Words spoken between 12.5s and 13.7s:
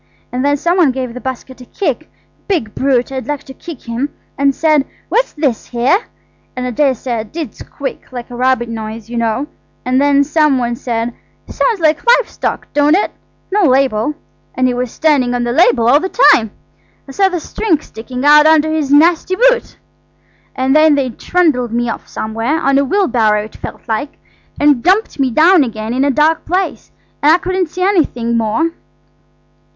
don't it? No